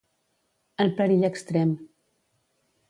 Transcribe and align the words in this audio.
En 0.85 0.91
perill 1.01 1.29
extrem. 1.31 1.77